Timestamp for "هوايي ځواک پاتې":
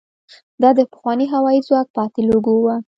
1.33-2.21